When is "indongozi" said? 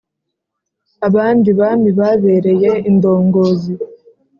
2.89-3.73